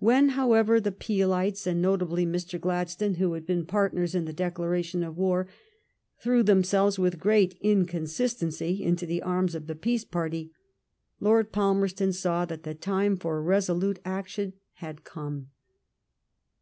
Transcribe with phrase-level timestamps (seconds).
[0.00, 2.60] When, however, the Peelites, and notably Mr.
[2.60, 5.48] Glad stone, who had been partners in the declaration of war,
[6.22, 10.52] threw themselves with great inconsistency into the arms of the Peace party.
[11.20, 15.48] Lord Falmerston saw that the time for resolute action had come.